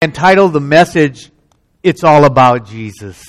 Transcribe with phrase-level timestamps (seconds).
[0.00, 1.32] entitled the message,
[1.82, 3.20] It's All About Jesus,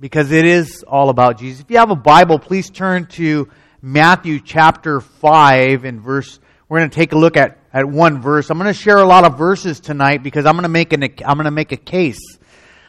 [0.00, 1.60] because it is all about Jesus.
[1.60, 3.50] If you have a Bible, please turn to
[3.82, 6.40] Matthew chapter 5 and verse.
[6.70, 8.48] We're going to take a look at, at one verse.
[8.48, 11.02] I'm going to share a lot of verses tonight because I'm going to make, an,
[11.02, 12.38] I'm going to make a case.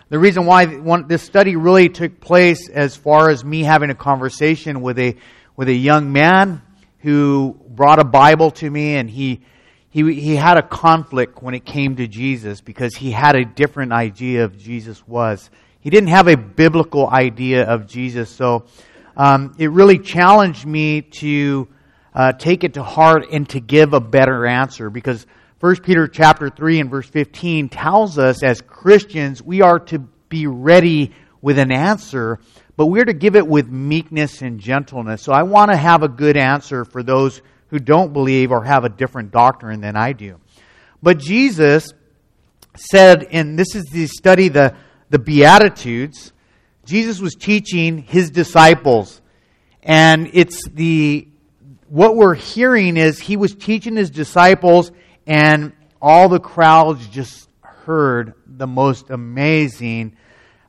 [0.08, 0.66] The reason why
[1.02, 5.18] this study really took place as far as me having a conversation with a,
[5.58, 6.62] with a young man
[7.00, 9.42] who brought a Bible to me and he
[9.98, 13.92] he, he had a conflict when it came to Jesus because he had a different
[13.92, 15.50] idea of Jesus was.
[15.80, 18.30] He didn't have a biblical idea of Jesus.
[18.30, 18.66] So
[19.16, 21.68] um, it really challenged me to
[22.14, 25.26] uh, take it to heart and to give a better answer because
[25.62, 29.98] 1 Peter chapter 3 and verse 15 tells us as Christians we are to
[30.30, 31.12] be ready
[31.42, 32.38] with an answer,
[32.76, 35.24] but we're to give it with meekness and gentleness.
[35.24, 38.84] So I want to have a good answer for those who don't believe or have
[38.84, 40.40] a different doctrine than I do.
[41.02, 41.94] But Jesus
[42.76, 44.76] said, and this is the study, the,
[45.10, 46.34] the Beatitudes,
[46.86, 49.22] Jesus was teaching his disciples.
[49.84, 51.28] And it's the,
[51.90, 54.92] what we're hearing is he was teaching his disciples,
[55.26, 60.16] and all the crowds just heard the most amazing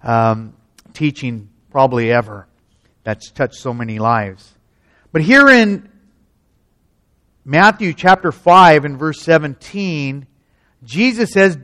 [0.03, 0.55] um,
[0.93, 2.47] teaching probably ever
[3.05, 4.53] that's touched so many lives.
[5.13, 5.89] But here in
[7.49, 10.27] Matthew chapter 5 and verse 17,
[10.85, 11.57] Jesus says,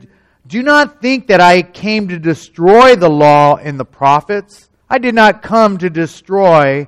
[0.47, 4.67] Do not think that I came to destroy the law and the prophets.
[4.89, 6.87] I did not come to destroy,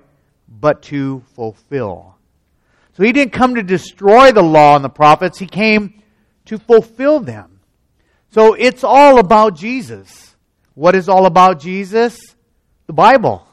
[0.50, 2.16] but to fulfill.
[2.94, 6.02] So he didn't come to destroy the law and the prophets, he came
[6.46, 7.60] to fulfill them.
[8.32, 10.36] So it's all about Jesus.
[10.74, 12.18] What is all about Jesus?
[12.88, 13.47] The Bible.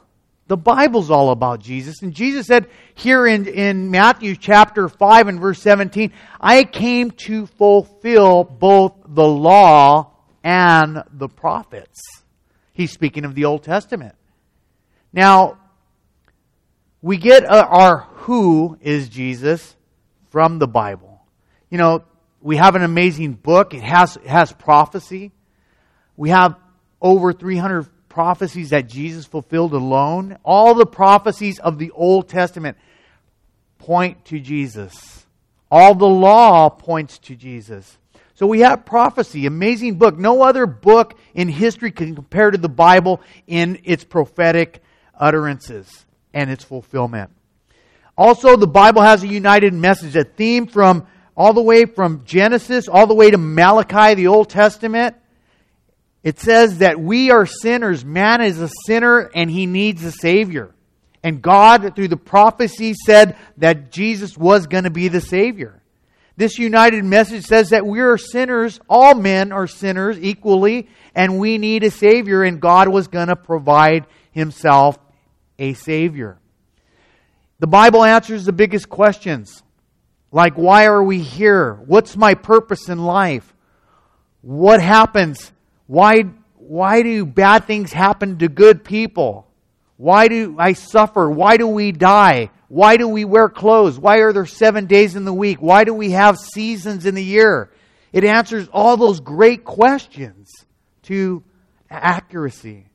[0.47, 2.01] The Bible's all about Jesus.
[2.03, 7.47] And Jesus said here in, in Matthew chapter 5 and verse 17, I came to
[7.47, 10.11] fulfill both the law
[10.43, 11.99] and the prophets.
[12.73, 14.15] He's speaking of the Old Testament.
[15.11, 15.57] Now,
[17.01, 19.75] we get our who is Jesus
[20.29, 21.21] from the Bible.
[21.71, 22.03] You know,
[22.41, 23.73] we have an amazing book.
[23.73, 25.31] It has, it has prophecy.
[26.15, 26.55] We have
[27.01, 32.77] over 300 prophecies that Jesus fulfilled alone, all the prophecies of the Old Testament
[33.77, 35.25] point to Jesus.
[35.69, 37.97] All the law points to Jesus.
[38.33, 40.17] So we have prophecy, amazing book.
[40.17, 44.81] No other book in history can compare to the Bible in its prophetic
[45.19, 47.31] utterances and its fulfillment.
[48.17, 51.05] Also, the Bible has a united message, a theme from
[51.35, 55.17] all the way from Genesis all the way to Malachi, the Old Testament.
[56.25, 58.03] It says that we are sinners.
[58.03, 60.73] Man is a sinner and he needs a Savior.
[61.21, 65.83] And God, through the prophecy, said that Jesus was going to be the Savior.
[66.35, 68.79] This united message says that we are sinners.
[68.89, 73.35] All men are sinners equally, and we need a Savior, and God was going to
[73.35, 74.97] provide Himself
[75.59, 76.39] a Savior.
[77.59, 79.61] The Bible answers the biggest questions
[80.31, 81.75] like, why are we here?
[81.85, 83.53] What's my purpose in life?
[84.41, 85.51] What happens
[85.87, 86.23] why,
[86.55, 89.47] why do bad things happen to good people?
[89.97, 91.29] Why do I suffer?
[91.29, 92.49] Why do we die?
[92.67, 93.97] Why do we wear clothes?
[93.99, 95.61] Why are there seven days in the week?
[95.61, 97.71] Why do we have seasons in the year?
[98.11, 100.51] It answers all those great questions
[101.03, 101.43] to
[101.89, 102.85] accuracy.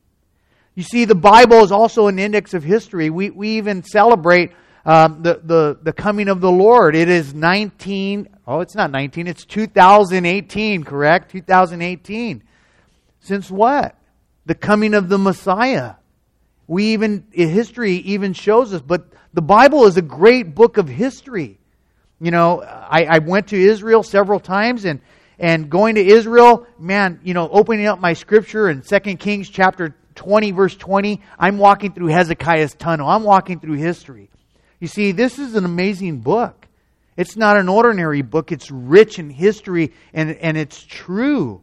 [0.75, 3.09] You see, the Bible is also an index of history.
[3.09, 4.51] We, we even celebrate
[4.85, 6.95] um, the, the, the coming of the Lord.
[6.95, 11.31] It is 19, oh, it's not 19, it's 2018, correct?
[11.31, 12.43] 2018.
[13.21, 13.95] Since what?
[14.45, 15.95] The coming of the Messiah.
[16.67, 21.59] We even, history even shows us, but the Bible is a great book of history.
[22.19, 25.01] You know, I, I went to Israel several times and,
[25.39, 29.95] and going to Israel, man, you know, opening up my scripture in 2 Kings chapter
[30.15, 33.09] 20, verse 20, I'm walking through Hezekiah's tunnel.
[33.09, 34.29] I'm walking through history.
[34.79, 36.67] You see, this is an amazing book.
[37.17, 38.51] It's not an ordinary book.
[38.51, 41.61] It's rich in history and, and it's true.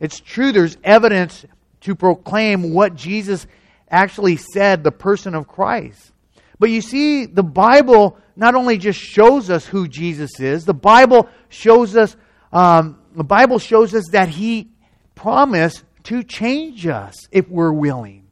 [0.00, 1.44] It's true, there's evidence
[1.82, 3.46] to proclaim what Jesus
[3.90, 6.12] actually said, the person of Christ.
[6.58, 11.28] But you see, the Bible not only just shows us who Jesus is, the Bible
[11.48, 12.16] shows us,
[12.52, 14.68] um, the Bible shows us that He
[15.14, 18.26] promised to change us if we're willing.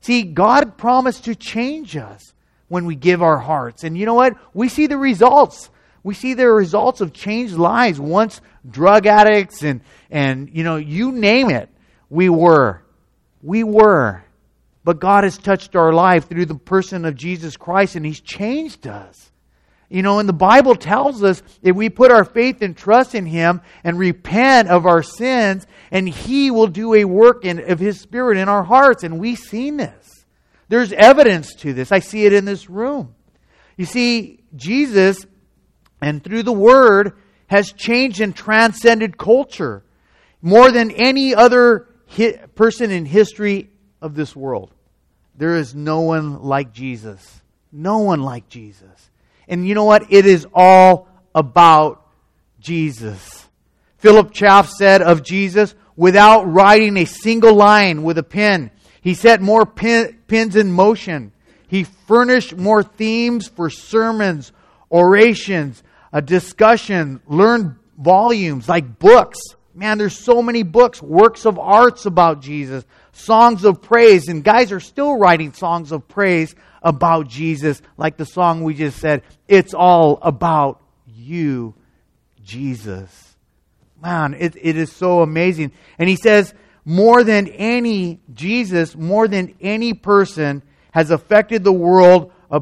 [0.00, 2.34] See, God promised to change us
[2.68, 3.84] when we give our hearts.
[3.84, 4.36] And you know what?
[4.54, 5.70] We see the results.
[6.02, 8.00] We see the results of changed lives.
[8.00, 9.80] Once drug addicts and,
[10.10, 11.68] and, you know, you name it,
[12.08, 12.82] we were.
[13.42, 14.22] We were.
[14.84, 18.86] But God has touched our life through the person of Jesus Christ and He's changed
[18.86, 19.30] us.
[19.88, 23.26] You know, and the Bible tells us that we put our faith and trust in
[23.26, 28.00] Him and repent of our sins, and He will do a work in, of His
[28.00, 29.04] Spirit in our hearts.
[29.04, 30.24] And we've seen this.
[30.68, 31.92] There's evidence to this.
[31.92, 33.14] I see it in this room.
[33.76, 35.26] You see, Jesus,
[36.00, 37.18] and through the Word,
[37.52, 39.82] has changed and transcended culture
[40.40, 41.86] more than any other
[42.54, 43.68] person in history
[44.00, 44.72] of this world.
[45.36, 47.42] There is no one like Jesus.
[47.70, 49.10] No one like Jesus.
[49.46, 50.10] And you know what?
[50.10, 52.06] It is all about
[52.58, 53.46] Jesus.
[53.98, 58.70] Philip Schaff said of Jesus, without writing a single line with a pen,
[59.02, 61.32] he set more pen, pens in motion.
[61.68, 64.52] He furnished more themes for sermons,
[64.90, 65.82] orations,
[66.12, 69.38] a discussion, learned volumes like books.
[69.74, 74.70] Man, there's so many books, works of arts about Jesus, songs of praise, and guys
[74.70, 79.22] are still writing songs of praise about Jesus, like the song we just said.
[79.48, 81.74] It's all about you,
[82.44, 83.36] Jesus.
[84.02, 85.72] Man, it, it is so amazing.
[85.98, 86.52] And he says,
[86.84, 92.60] more than any, Jesus, more than any person, has affected the world uh,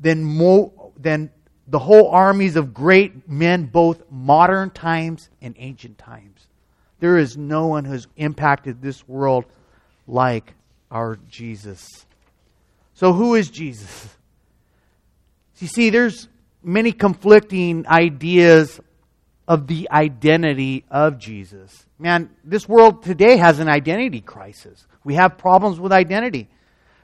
[0.00, 1.30] than, mo- than
[1.68, 6.46] the whole armies of great men, both modern times and ancient times.
[7.00, 9.44] There is no one who's impacted this world
[10.06, 10.54] like
[10.90, 11.86] our Jesus.
[12.94, 14.16] So, who is Jesus?
[15.58, 16.28] You see, there's
[16.62, 18.80] many conflicting ideas
[19.48, 21.86] of the identity of Jesus.
[21.98, 24.86] Man, this world today has an identity crisis.
[25.04, 26.48] We have problems with identity.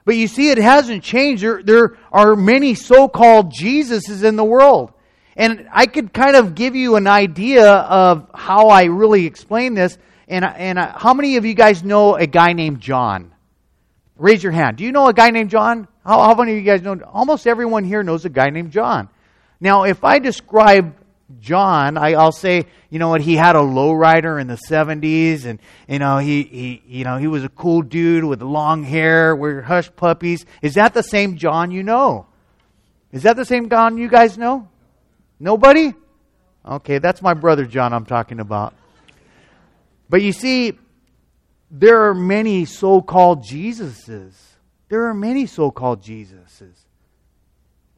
[0.05, 1.43] But you see, it hasn't changed.
[1.43, 4.93] There, there are many so called Jesuses in the world.
[5.37, 9.97] And I could kind of give you an idea of how I really explain this.
[10.29, 13.33] And, and how many of you guys know a guy named John?
[14.17, 14.77] Raise your hand.
[14.77, 15.89] Do you know a guy named John?
[16.05, 17.01] How, how many of you guys know?
[17.13, 19.09] Almost everyone here knows a guy named John.
[19.61, 20.95] Now, if I describe
[21.41, 25.59] John, I, will say, you know what, he had a lowrider in the 70s, and,
[25.89, 29.63] you know, he, he, you know, he was a cool dude with long hair, we're
[29.63, 30.45] hush puppies.
[30.61, 32.27] Is that the same John you know?
[33.13, 34.69] Is that the same John you guys know?
[35.39, 35.95] Nobody?
[36.65, 38.75] Okay, that's my brother John I'm talking about.
[40.09, 40.79] But you see,
[41.71, 44.35] there are many so called Jesuses.
[44.89, 46.82] There are many so called Jesuses.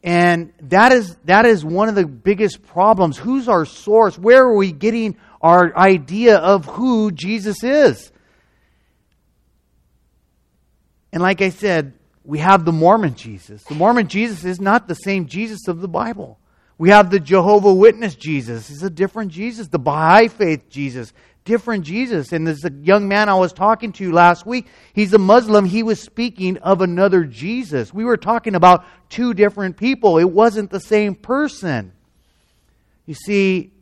[0.04, 3.16] And that is, that is one of the biggest problems.
[3.16, 4.18] Who's our source?
[4.18, 8.12] Where are we getting our idea of who Jesus is?
[11.10, 13.64] And like I said, we have the Mormon Jesus.
[13.64, 16.38] The Mormon Jesus is not the same Jesus of the Bible.
[16.76, 18.68] We have the Jehovah Witness Jesus.
[18.68, 19.68] He's a different Jesus.
[19.68, 21.14] The Baha'i Faith Jesus
[21.44, 22.32] different Jesus.
[22.32, 24.66] And a young man I was talking to last week.
[24.92, 25.64] He's a Muslim.
[25.64, 27.92] He was speaking of another Jesus.
[27.92, 30.18] We were talking about two different people.
[30.18, 31.92] It wasn't the same person.
[33.06, 33.72] You see,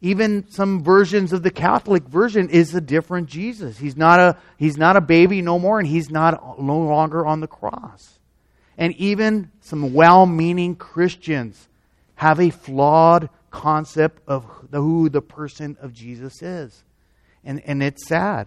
[0.00, 3.78] even some versions of the Catholic version is a different Jesus.
[3.78, 7.40] He's not a, he's not a baby no more, and he's not no longer on
[7.40, 8.18] the cross.
[8.76, 11.68] And even some well meaning Christians
[12.14, 16.84] have a flawed concept of who the person of Jesus is.
[17.42, 18.46] And, and it's sad.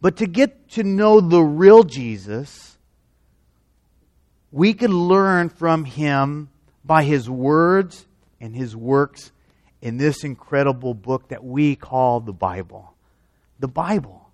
[0.00, 2.76] But to get to know the real Jesus,
[4.50, 6.50] we can learn from him
[6.84, 8.04] by his words
[8.40, 9.30] and his works
[9.80, 12.92] in this incredible book that we call the Bible.
[13.60, 14.28] The Bible.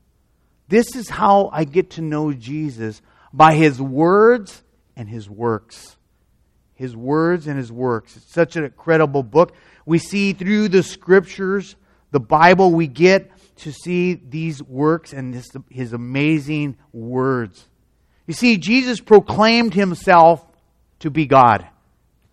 [0.68, 3.02] This is how I get to know Jesus
[3.34, 4.62] by his words
[4.96, 5.97] and his works
[6.78, 8.16] his words and his works.
[8.16, 9.52] It's such an incredible book.
[9.84, 11.74] We see through the scriptures,
[12.12, 17.66] the Bible, we get to see these works and his, his amazing words.
[18.28, 20.46] You see, Jesus proclaimed himself
[21.00, 21.66] to be God.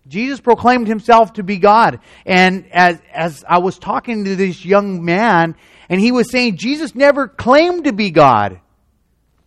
[0.06, 1.98] Jesus proclaimed himself to be God.
[2.24, 5.56] And as, as I was talking to this young man,
[5.88, 8.60] and he was saying, Jesus never claimed to be God.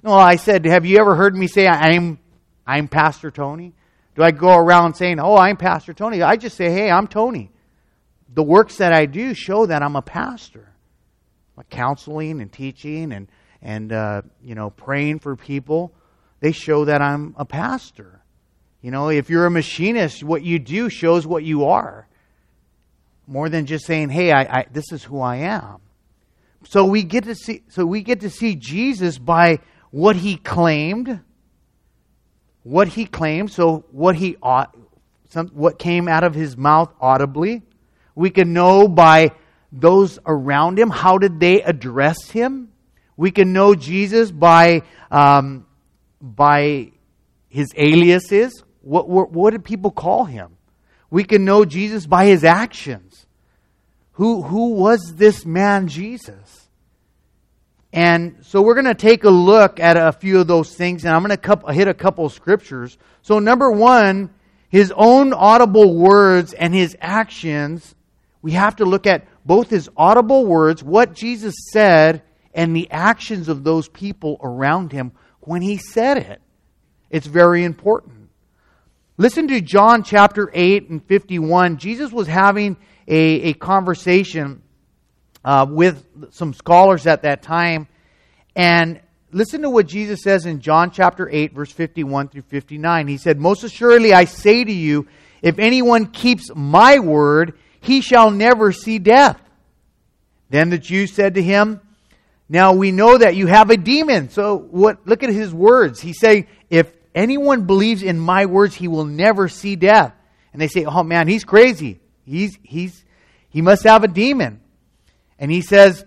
[0.03, 2.19] Well, I said, Have you ever heard me say, I'm,
[2.67, 3.75] I'm Pastor Tony?
[4.19, 6.21] Do I go around saying, oh, I'm Pastor Tony?
[6.21, 7.53] I just say, hey, I'm Tony.
[8.27, 10.73] The works that I do show that I'm a pastor.
[11.55, 13.29] Like counseling and teaching and,
[13.61, 15.93] and uh, you know, praying for people,
[16.41, 18.21] they show that I'm a pastor.
[18.81, 22.05] You know, if you're a machinist, what you do shows what you are.
[23.25, 25.77] More than just saying, hey, I, I, this is who I am.
[26.65, 29.59] So we get to see so we get to see Jesus by
[29.91, 31.21] what he claimed
[32.69, 34.77] what he claimed, so what he ought,
[35.29, 37.63] some, what came out of his mouth audibly.
[38.13, 39.31] We can know by
[39.71, 42.69] those around him how did they address him.
[43.17, 45.65] We can know Jesus by um,
[46.21, 46.91] by
[47.47, 48.63] his aliases.
[48.81, 50.55] What, what, what did people call him?
[51.09, 53.25] We can know Jesus by his actions.
[54.13, 56.58] Who, who was this man, Jesus?
[57.91, 61.13] And so we're going to take a look at a few of those things, and
[61.13, 62.97] I'm going to hit a couple scriptures.
[63.23, 64.29] So, number one,
[64.69, 67.95] his own audible words and his actions.
[68.41, 72.21] We have to look at both his audible words, what Jesus said,
[72.53, 76.41] and the actions of those people around him when he said it.
[77.09, 78.29] It's very important.
[79.17, 81.77] Listen to John chapter 8 and 51.
[81.77, 82.77] Jesus was having
[83.07, 84.61] a, a conversation
[85.49, 87.87] uh, with some scholars at that time.
[88.55, 89.01] And
[89.31, 93.07] listen to what Jesus says in John chapter 8, verse 51 through 59.
[93.07, 95.07] He said, Most assuredly I say to you,
[95.41, 99.41] if anyone keeps my word, he shall never see death.
[100.51, 101.81] Then the Jews said to him,
[102.47, 104.29] Now we know that you have a demon.
[104.29, 105.99] So what look at his words.
[105.99, 110.13] He say, if anyone believes in my words, he will never see death.
[110.53, 111.99] And they say, Oh man, he's crazy.
[112.23, 113.03] He's he's
[113.49, 114.61] he must have a demon.
[115.39, 116.05] And he says,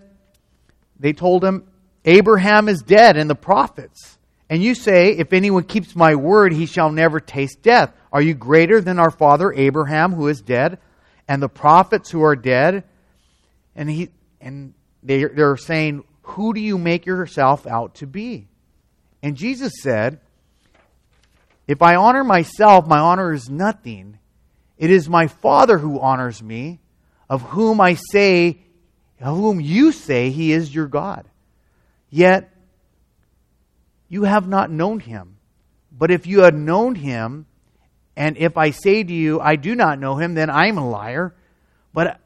[0.99, 1.67] they told him,
[2.05, 4.17] Abraham is dead and the prophets.
[4.49, 7.93] And you say, If anyone keeps my word, he shall never taste death.
[8.11, 10.79] Are you greater than our father Abraham, who is dead,
[11.27, 12.83] and the prophets who are dead?
[13.75, 14.09] And he
[14.39, 18.47] and they, they're saying, Who do you make yourself out to be?
[19.21, 20.19] And Jesus said,
[21.67, 24.19] If I honor myself, my honor is nothing.
[24.77, 26.79] It is my Father who honors me,
[27.29, 28.59] of whom I say
[29.23, 31.25] of whom you say he is your God.
[32.09, 32.53] Yet
[34.09, 35.37] you have not known him.
[35.91, 37.45] But if you had known him,
[38.15, 40.87] and if I say to you, I do not know him, then I am a
[40.87, 41.33] liar.
[41.93, 42.19] But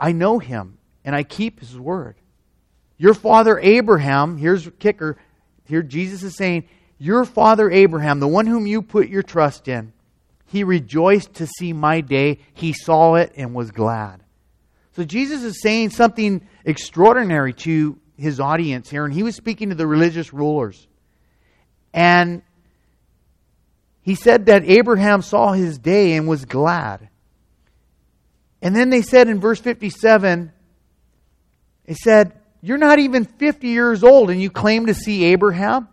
[0.00, 2.16] I know him, and I keep his word.
[2.98, 5.16] Your father Abraham, here's kicker.
[5.66, 6.64] Here Jesus is saying,
[6.98, 9.92] Your father Abraham, the one whom you put your trust in,
[10.46, 12.40] he rejoiced to see my day.
[12.52, 14.21] He saw it and was glad.
[14.94, 19.74] So Jesus is saying something extraordinary to his audience here, and he was speaking to
[19.74, 20.86] the religious rulers.
[21.94, 22.42] And
[24.02, 27.08] he said that Abraham saw his day and was glad.
[28.60, 30.52] And then they said in verse 57,
[31.86, 35.88] they said, You're not even 50 years old, and you claim to see Abraham?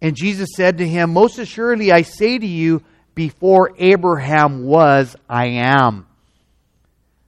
[0.00, 2.82] And Jesus said to him, Most assuredly I say to you,
[3.14, 6.06] before Abraham was, I am.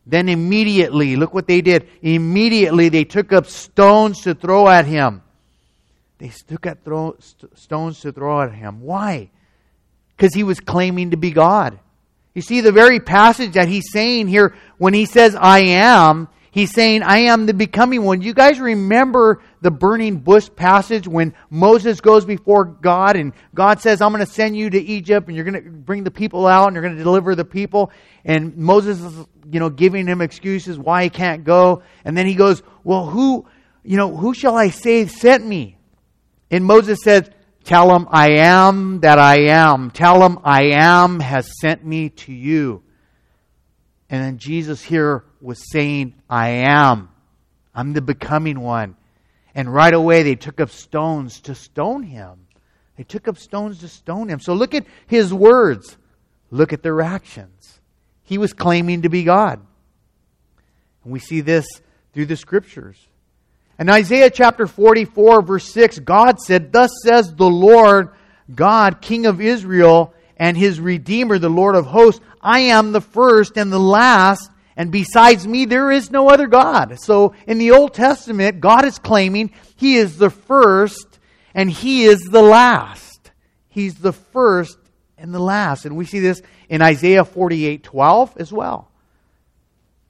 [0.07, 1.89] Then immediately, look what they did.
[2.03, 5.23] Immediately they took up stones to throw at him.
[6.19, 8.83] They took up throw, st- stones to throw at him.
[8.83, 9.31] Why?
[10.17, 11.79] Because he was claiming to be God.
[12.35, 16.73] You see, the very passage that he's saying here, when he says, I am, he's
[16.73, 18.23] saying, I am the becoming one.
[18.23, 24.01] You guys remember the burning bush passage when Moses goes before God and God says,
[24.01, 26.69] I'm going to send you to Egypt and you're going to bring the people out
[26.69, 27.91] and you're going to deliver the people.
[28.25, 31.83] And Moses is you know, giving him excuses why he can't go.
[32.05, 33.47] And then he goes, Well, who,
[33.83, 35.77] you know, who shall I say sent me?
[36.53, 37.29] And Moses says,
[37.65, 39.91] Tell him I am that I am.
[39.91, 42.83] Tell him I am has sent me to you.
[44.11, 47.11] And then Jesus here was saying, I am.
[47.75, 48.97] I'm the becoming one.
[49.55, 52.47] And right away they took up stones to stone him.
[52.97, 54.41] They took up stones to stone him.
[54.41, 55.97] So look at his words.
[56.51, 57.81] Look at their actions.
[58.23, 59.61] He was claiming to be God.
[61.03, 61.67] And we see this
[62.13, 62.97] through the scriptures.
[63.79, 68.11] In Isaiah chapter 44, verse 6, God said, Thus says the Lord
[68.55, 73.57] God, King of Israel, and his Redeemer, the Lord of hosts, I am the first
[73.57, 76.99] and the last, and besides me there is no other God.
[77.01, 81.19] So in the Old Testament, God is claiming he is the first
[81.55, 83.31] and he is the last.
[83.69, 84.79] He's the first
[85.19, 85.85] and the last.
[85.85, 88.91] And we see this in Isaiah 48 12 as well.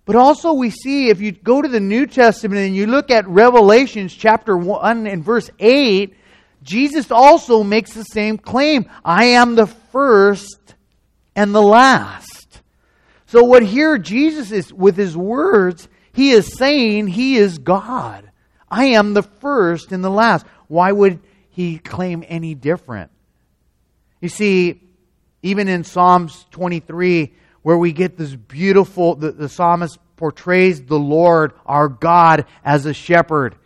[0.06, 3.26] But also, we see if you go to the New Testament and you look at
[3.26, 6.14] Revelations chapter 1 and verse 8,
[6.62, 10.75] Jesus also makes the same claim I am the first
[11.35, 12.34] and the last.
[13.35, 18.31] So, what here Jesus is, with his words, he is saying he is God.
[18.71, 20.47] I am the first and the last.
[20.69, 21.19] Why would
[21.50, 23.11] he claim any different?
[24.21, 24.83] You see,
[25.43, 31.55] even in Psalms 23, where we get this beautiful, the, the psalmist portrays the Lord,
[31.67, 33.57] our God, as a shepherd.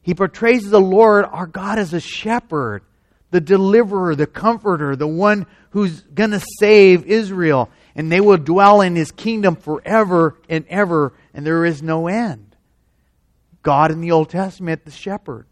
[0.00, 2.82] He portrays the Lord, our God, as a shepherd,
[3.30, 7.68] the deliverer, the comforter, the one who's going to save Israel.
[7.94, 12.56] And they will dwell in his kingdom forever and ever, and there is no end.
[13.62, 15.46] God in the Old Testament, the shepherd.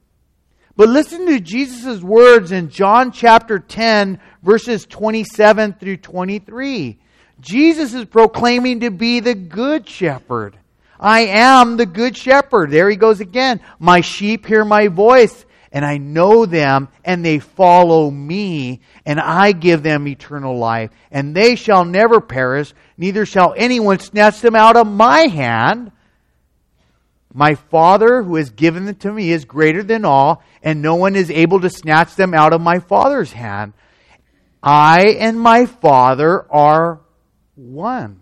[0.76, 6.98] But listen to Jesus' words in John chapter 10, verses 27 through 23.
[7.40, 10.56] Jesus is proclaiming to be the good shepherd.
[10.98, 12.70] I am the good shepherd.
[12.70, 13.60] There he goes again.
[13.78, 19.52] My sheep hear my voice, and I know them, and they follow me, and I
[19.52, 24.76] give them eternal life, and they shall never perish, neither shall anyone snatch them out
[24.76, 25.92] of my hand.
[27.32, 31.14] My Father, who has given them to me, is greater than all, and no one
[31.14, 33.72] is able to snatch them out of my Father's hand.
[34.62, 37.00] I and my Father are
[37.54, 38.19] one.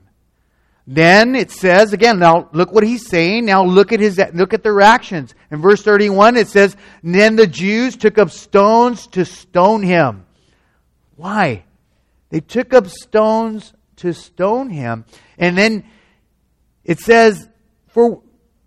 [0.90, 3.44] Then it says again, now look what he's saying.
[3.44, 5.34] Now look at his look at their actions.
[5.50, 10.24] In verse 31 it says, "Then the Jews took up stones to stone him."
[11.14, 11.64] Why?
[12.30, 15.04] They took up stones to stone him.
[15.36, 15.84] And then
[16.84, 17.50] it says,
[17.88, 18.22] "For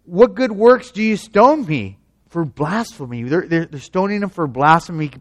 [0.05, 1.97] what good works do you stone me?"
[2.29, 3.23] For blasphemy.
[3.23, 5.11] They're, they're, they're stoning him for blasphemy.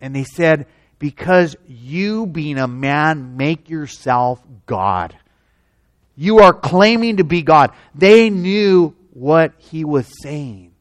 [0.00, 0.66] And they said,
[0.98, 5.16] Because you, being a man, make yourself God.
[6.16, 7.72] You are claiming to be God.
[7.94, 10.72] They knew what he was saying.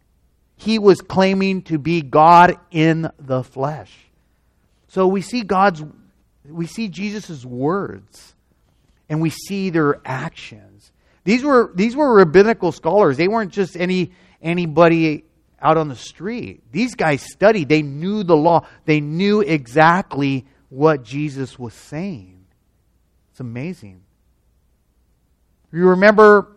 [0.56, 3.92] He was claiming to be God in the flesh.
[4.88, 5.84] So we see God's,
[6.48, 8.34] we see Jesus' words
[9.10, 10.92] and we see their actions.
[11.26, 13.18] These were, these were rabbinical scholars.
[13.18, 14.12] They weren't just any,
[14.42, 15.26] anybody
[15.62, 16.62] out on the street.
[16.72, 17.68] These guys studied.
[17.68, 18.66] They knew the law.
[18.86, 22.46] They knew exactly what Jesus was saying.
[23.32, 24.05] It's amazing.
[25.76, 26.56] You remember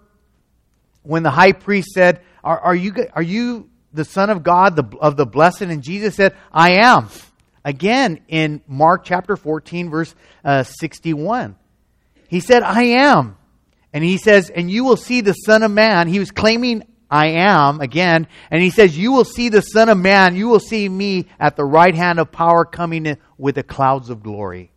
[1.02, 4.96] when the high priest said, Are, are, you, are you the Son of God, the,
[4.98, 5.62] of the Blessed?
[5.62, 7.08] And Jesus said, I am.
[7.64, 11.56] Again, in Mark chapter 14, verse uh, 61.
[12.28, 13.36] He said, I am.
[13.92, 16.06] And he says, And you will see the Son of Man.
[16.06, 18.28] He was claiming, I am, again.
[18.52, 20.36] And he says, You will see the Son of Man.
[20.36, 24.22] You will see me at the right hand of power coming with the clouds of
[24.22, 24.70] glory.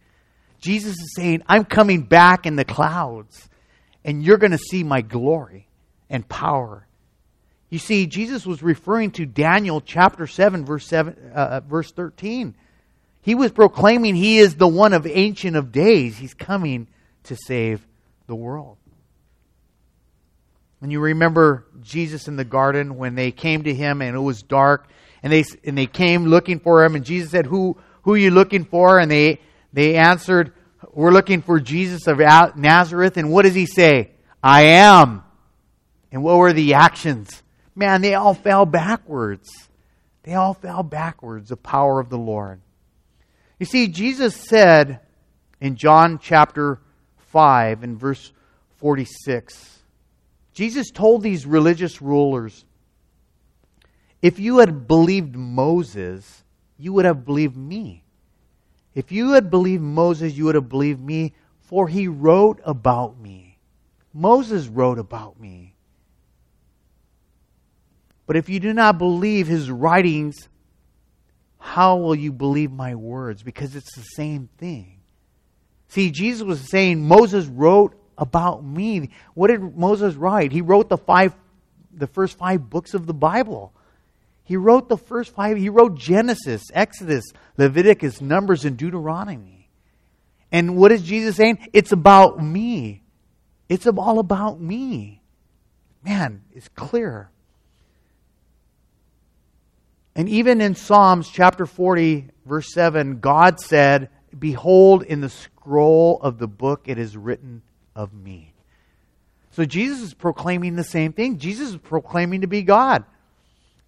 [0.60, 3.50] Jesus is saying, I'm coming back in the clouds
[4.04, 5.68] and you're going to see my glory
[6.10, 6.88] and power.
[7.70, 12.56] You see, Jesus was referring to Daniel chapter 7, verse, 7, uh, uh, verse 13.
[13.22, 16.18] He was proclaiming he is the one of Ancient of Days.
[16.18, 16.88] He's coming
[17.24, 17.88] to save
[18.28, 18.78] the world.
[20.82, 24.42] And you remember Jesus in the garden when they came to him and it was
[24.42, 24.88] dark
[25.22, 28.32] and they, and they came looking for him and Jesus said, who, who are you
[28.32, 29.00] looking for?
[29.00, 29.40] And they,
[29.72, 30.54] they answered,
[30.94, 32.20] we're looking for Jesus of
[32.56, 34.12] Nazareth, and what does he say?
[34.44, 35.24] I am.
[36.12, 37.42] And what were the actions?
[37.76, 39.50] Man, they all fell backwards.
[40.24, 42.62] They all fell backwards, the power of the Lord.
[43.60, 45.00] You see, Jesus said
[45.60, 46.80] in John chapter
[47.30, 48.32] 5 and verse
[48.78, 49.80] 46,
[50.54, 52.66] Jesus told these religious rulers,
[54.22, 56.44] if you had believed Moses,
[56.78, 58.04] you would have believed me
[58.94, 63.58] if you had believed Moses, you would have believed me, for he wrote about me.
[64.14, 65.76] Moses wrote about me.
[68.26, 70.50] But if you do not believe his writings,
[71.58, 73.44] how will you believe my words?
[73.44, 75.00] Because it's the same thing.
[75.90, 79.10] See, Jesus was saying, Moses wrote about me.
[79.34, 80.52] What did Moses write?
[80.52, 81.36] He wrote the five
[81.94, 83.74] the first five books of the Bible.
[84.52, 85.56] He wrote the first five.
[85.56, 87.24] He wrote Genesis, Exodus,
[87.56, 89.70] Leviticus, Numbers, and Deuteronomy.
[90.52, 91.70] And what is Jesus saying?
[91.72, 93.02] It's about me.
[93.70, 95.22] It's all about me.
[96.04, 97.30] Man, it's clear.
[100.18, 106.40] And even in Psalms chapter 40, verse 7, God said, Behold, in the scroll of
[106.40, 107.62] the book it is written
[107.96, 108.54] of me.
[109.52, 111.38] So Jesus is proclaiming the same thing.
[111.38, 113.06] Jesus is proclaiming to be God.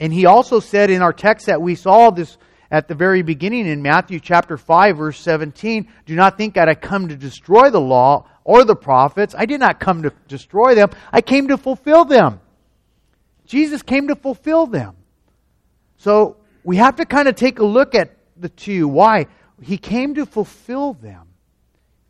[0.03, 2.37] And he also said in our text that we saw this
[2.69, 6.75] at the very beginning in Matthew chapter 5 verse 17, do not think that I
[6.75, 9.33] come to destroy the law or the prophets.
[9.37, 10.89] I did not come to destroy them.
[11.13, 12.41] I came to fulfill them.
[13.45, 14.97] Jesus came to fulfill them.
[15.95, 16.35] So
[16.65, 18.89] we have to kind of take a look at the two.
[18.89, 19.27] Why?
[19.61, 21.29] He came to fulfill them.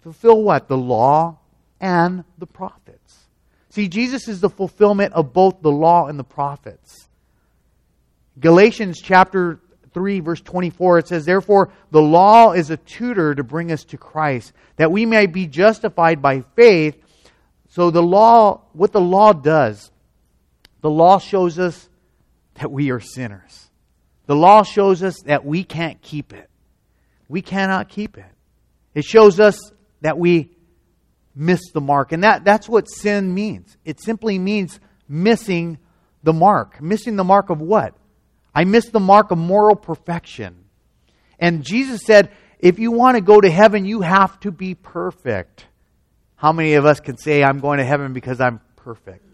[0.01, 0.67] Fulfill what?
[0.67, 1.37] The law
[1.79, 3.19] and the prophets.
[3.69, 7.07] See, Jesus is the fulfillment of both the law and the prophets.
[8.39, 9.59] Galatians chapter
[9.93, 13.97] 3, verse 24, it says, Therefore, the law is a tutor to bring us to
[13.97, 16.97] Christ, that we may be justified by faith.
[17.69, 19.91] So, the law, what the law does,
[20.81, 21.89] the law shows us
[22.55, 23.69] that we are sinners.
[24.25, 26.49] The law shows us that we can't keep it.
[27.27, 28.25] We cannot keep it.
[28.93, 29.59] It shows us
[30.01, 30.51] that we
[31.35, 32.11] miss the mark.
[32.11, 33.75] And that, that's what sin means.
[33.85, 35.77] It simply means missing
[36.21, 36.81] the mark.
[36.81, 37.95] Missing the mark of what?
[38.53, 40.65] I missed the mark of moral perfection.
[41.39, 45.65] And Jesus said, if you want to go to heaven, you have to be perfect.
[46.35, 49.25] How many of us can say, I'm going to heaven because I'm perfect?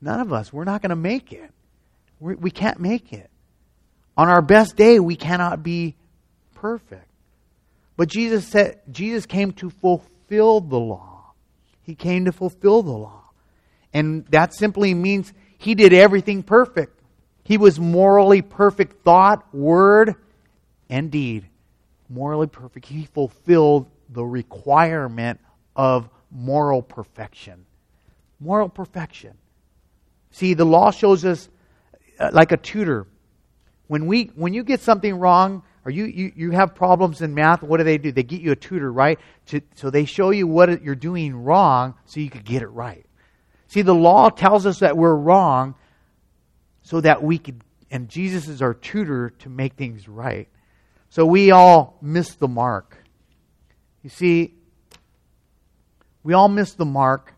[0.00, 0.52] None of us.
[0.52, 1.50] We're not going to make it.
[2.20, 3.30] We're, we can not make it.
[4.16, 5.96] On our best day, we cannot be
[6.54, 7.08] perfect.
[7.96, 11.32] But Jesus said Jesus came to fulfill the law.
[11.82, 13.30] He came to fulfill the law.
[13.92, 17.01] And that simply means he did everything perfect.
[17.44, 20.14] He was morally perfect thought, word,
[20.88, 21.46] and deed.
[22.08, 22.86] Morally perfect.
[22.86, 25.40] He fulfilled the requirement
[25.74, 27.64] of moral perfection.
[28.38, 29.32] Moral perfection.
[30.30, 31.48] See, the law shows us
[32.18, 33.06] uh, like a tutor.
[33.86, 37.62] When we when you get something wrong or you, you, you have problems in math,
[37.62, 38.12] what do they do?
[38.12, 39.18] They get you a tutor, right?
[39.46, 43.04] To, so they show you what you're doing wrong so you could get it right.
[43.66, 45.74] See, the law tells us that we're wrong
[46.82, 50.48] so that we could, and Jesus is our tutor to make things right.
[51.10, 52.96] So we all miss the mark.
[54.02, 54.54] You see,
[56.22, 57.34] we all miss the mark,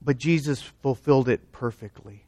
[0.00, 2.24] but Jesus fulfilled it perfectly.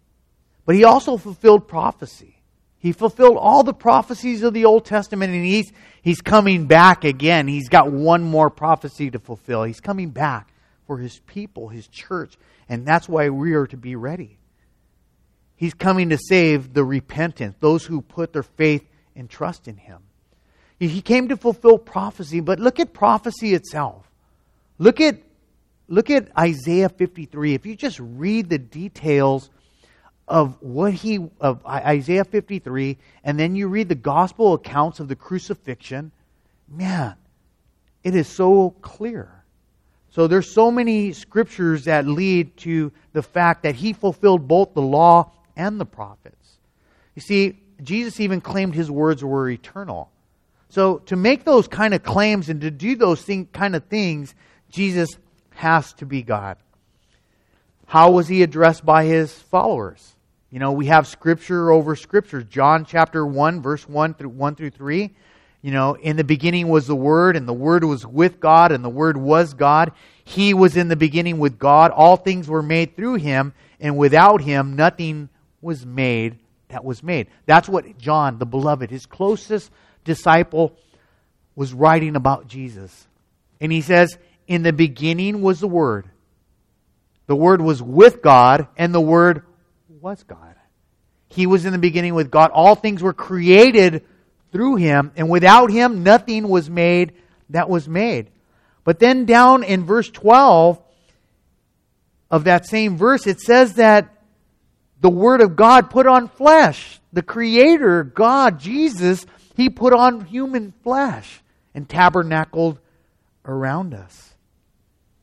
[0.65, 2.37] But he also fulfilled prophecy.
[2.79, 7.49] He fulfilled all the prophecies of the Old Testament, and he's, he's coming back again.
[7.49, 9.65] He's got one more prophecy to fulfill.
[9.65, 10.51] He's coming back
[10.87, 12.37] for his people, his church,
[12.69, 14.39] and that's why we are to be ready.
[15.57, 20.01] He's coming to save the repentant, those who put their faith and trust in him.
[20.79, 24.11] He came to fulfill prophecy, but look at prophecy itself.
[24.79, 25.19] Look at,
[25.89, 27.55] look at Isaiah 53.
[27.55, 29.51] If you just read the details
[30.27, 35.17] of what he of Isaiah 53 and then you read the gospel accounts of the
[35.17, 36.13] crucifixion,
[36.69, 37.15] man,
[38.03, 39.45] it is so clear.
[40.11, 44.83] So there's so many scriptures that lead to the fact that he fulfilled both the
[44.83, 46.59] law and the prophets.
[47.15, 50.11] You see, Jesus even claimed his words were eternal.
[50.69, 54.35] So to make those kind of claims and to do those thing, kind of things,
[54.71, 55.17] Jesus
[55.55, 56.57] has to be God.
[57.87, 60.15] How was he addressed by his followers?
[60.51, 62.43] You know, we have scripture over scripture.
[62.43, 65.11] John chapter 1, verse 1 through 1 through 3.
[65.63, 68.85] You know, in the beginning was the Word, and the Word was with God, and
[68.85, 69.93] the Word was God.
[70.25, 71.91] He was in the beginning with God.
[71.91, 75.29] All things were made through him, and without him nothing
[75.65, 77.29] was made that was made.
[77.47, 79.71] That's what John, the beloved, his closest
[80.05, 80.77] disciple,
[81.57, 83.07] was writing about Jesus.
[83.61, 86.09] And he says, In the beginning was the Word.
[87.27, 89.43] The Word was with God, and the Word
[90.01, 90.57] was God.
[91.29, 92.51] He was in the beginning with God.
[92.53, 94.05] All things were created
[94.53, 97.15] through him, and without him, nothing was made
[97.51, 98.31] that was made.
[98.85, 100.81] But then down in verse 12
[102.31, 104.14] of that same verse, it says that
[105.05, 106.99] the Word of God put on flesh.
[107.13, 111.43] The Creator, God, Jesus, He put on human flesh
[111.75, 112.79] and tabernacled
[113.45, 114.33] around us.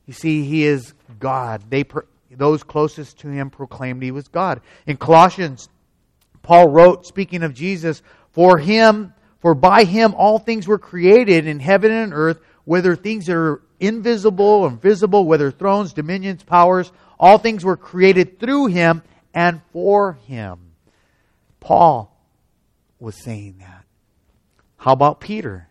[0.06, 1.64] You see, He is God.
[1.68, 1.84] They,
[2.30, 4.60] those closest to Him proclaimed He was God.
[4.86, 5.68] In Colossians,
[6.42, 11.58] Paul wrote, speaking of Jesus, For Him, for by Him all things were created in
[11.58, 17.36] heaven and earth, whether things that are invisible or visible, whether thrones, dominions, powers, all
[17.36, 19.02] things were created through Him
[19.34, 20.72] and for him.
[21.60, 22.14] Paul
[22.98, 23.84] was saying that.
[24.76, 25.68] How about Peter?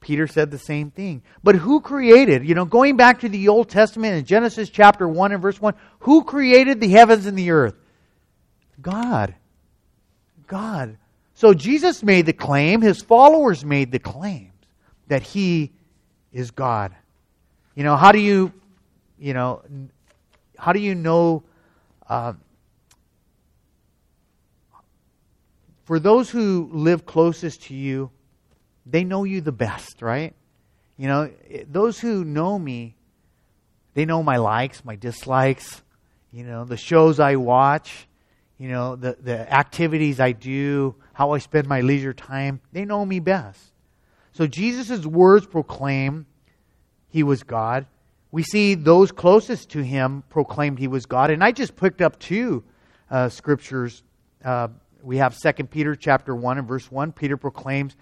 [0.00, 1.22] Peter said the same thing.
[1.42, 5.32] But who created, you know, going back to the Old Testament in Genesis chapter 1
[5.32, 7.74] and verse 1, who created the heavens and the earth?
[8.80, 9.34] God.
[10.46, 10.96] God.
[11.34, 14.52] So Jesus made the claim, his followers made the claims
[15.08, 15.72] that he
[16.32, 16.94] is God.
[17.74, 18.52] You know, how do you,
[19.18, 19.62] you know,
[20.56, 21.42] how do you know
[22.08, 22.34] uh,
[25.86, 28.10] for those who live closest to you,
[28.84, 30.34] they know you the best, right?
[30.96, 31.30] You know,
[31.70, 32.96] those who know me,
[33.94, 35.82] they know my likes, my dislikes,
[36.32, 38.08] you know, the shows I watch,
[38.58, 42.60] you know, the, the activities I do, how I spend my leisure time.
[42.72, 43.60] They know me best.
[44.32, 46.26] So Jesus' words proclaim
[47.08, 47.86] he was God.
[48.32, 51.30] We see those closest to him proclaimed he was God.
[51.30, 52.64] And I just picked up two
[53.08, 54.02] uh, scriptures
[54.44, 54.68] uh,
[55.06, 57.12] we have 2 Peter chapter 1 and verse 1.
[57.12, 57.94] Peter proclaims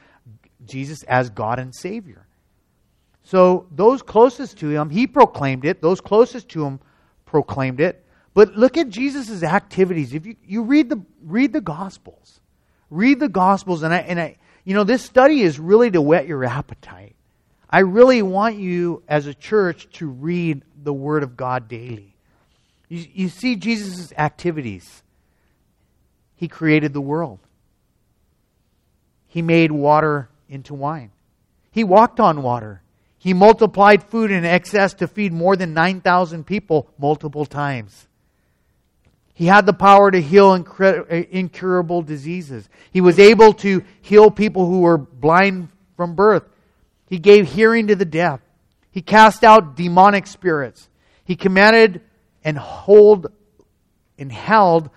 [0.64, 2.26] Jesus as God and Savior.
[3.24, 5.82] So those closest to him, he proclaimed it.
[5.82, 6.80] Those closest to him
[7.26, 8.02] proclaimed it.
[8.32, 10.14] But look at Jesus' activities.
[10.14, 12.40] If you, you read the read the Gospels.
[12.88, 16.26] Read the Gospels, and I and I you know, this study is really to whet
[16.26, 17.16] your appetite.
[17.68, 22.16] I really want you as a church to read the Word of God daily.
[22.88, 25.02] You, you see Jesus' activities.
[26.36, 27.38] He created the world.
[29.26, 31.10] He made water into wine.
[31.70, 32.82] He walked on water.
[33.18, 38.06] He multiplied food in excess to feed more than 9,000 people multiple times.
[39.32, 42.68] He had the power to heal incurable diseases.
[42.92, 46.44] He was able to heal people who were blind from birth.
[47.08, 48.40] He gave hearing to the deaf.
[48.92, 50.88] He cast out demonic spirits.
[51.24, 52.02] He commanded
[52.44, 53.32] and hold
[54.18, 54.90] and held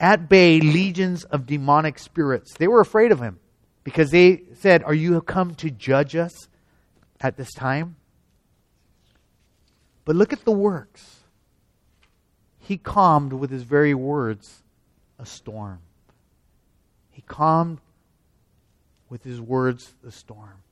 [0.00, 2.54] at bay legions of demonic spirits.
[2.54, 3.38] They were afraid of him
[3.84, 6.48] because they said, Are you come to judge us
[7.20, 7.96] at this time?
[10.04, 11.20] But look at the works.
[12.58, 14.62] He calmed with his very words
[15.18, 15.80] a storm.
[17.10, 17.80] He calmed
[19.08, 20.62] with his words the storm.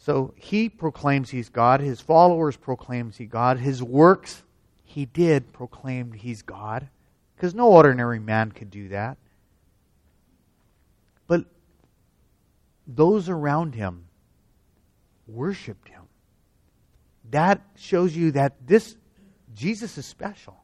[0.00, 1.80] So he proclaims he's God.
[1.80, 3.58] His followers proclaims he's God.
[3.58, 4.42] His works,
[4.82, 6.88] he did proclaim he's God.
[7.36, 9.18] Because no ordinary man could do that.
[11.26, 11.44] But
[12.86, 14.06] those around him
[15.26, 16.04] worshiped him.
[17.30, 18.96] That shows you that this
[19.54, 20.56] Jesus is special.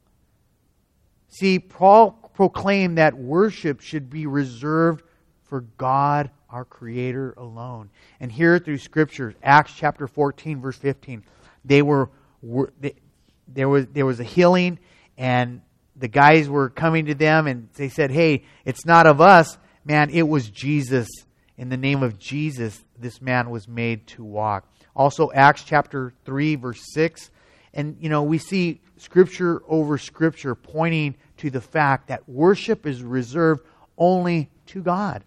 [1.28, 5.02] See, Paul proclaimed that worship should be reserved
[5.42, 7.90] for God our Creator alone.
[8.20, 11.24] And here through Scripture, Acts chapter 14, verse 15,
[11.64, 12.10] they were,
[12.42, 12.94] were they,
[13.48, 14.78] there was there was a healing,
[15.16, 15.62] and
[15.94, 20.10] the guys were coming to them, and they said, "Hey, it's not of us, man.
[20.10, 21.08] It was Jesus.
[21.56, 26.56] In the name of Jesus, this man was made to walk." Also, Acts chapter 3,
[26.56, 27.30] verse 6.
[27.74, 33.02] And, you know, we see scripture over scripture pointing to the fact that worship is
[33.02, 33.62] reserved
[33.98, 35.22] only to God.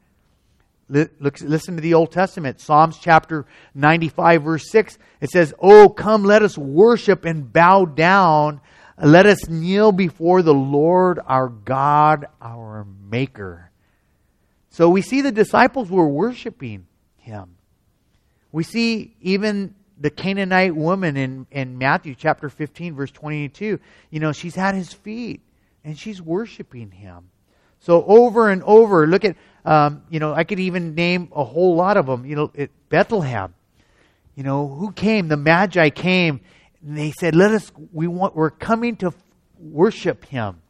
[0.90, 4.98] Listen to the Old Testament, Psalms chapter 95, verse 6.
[5.22, 8.60] It says, Oh, come, let us worship and bow down.
[9.02, 13.72] Let us kneel before the Lord our God, our Maker.
[14.72, 17.56] So we see the disciples were worshiping him.
[18.52, 23.80] We see even the Canaanite woman in, in Matthew chapter 15, verse 22.
[24.10, 25.42] You know, she's at his feet
[25.84, 27.30] and she's worshiping him.
[27.80, 31.76] So over and over, look at um, you know, I could even name a whole
[31.76, 32.26] lot of them.
[32.26, 33.54] You know, at Bethlehem,
[34.36, 35.28] you know, who came?
[35.28, 36.42] The Magi came,
[36.82, 37.72] and they said, "Let us.
[37.92, 38.36] We want.
[38.36, 39.14] We're coming to
[39.60, 40.62] worship Him."